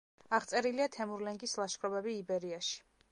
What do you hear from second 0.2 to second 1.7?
აღწერილია თემურლენგის